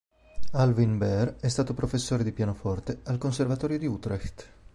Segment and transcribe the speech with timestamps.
[0.53, 4.47] Alwin Bär è stato professore di pianoforte al Conservatorio di Utrecht.